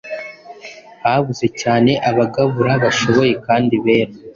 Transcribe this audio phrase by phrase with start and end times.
[1.03, 4.15] habuze cyane abagabura bashoboye kandi bera-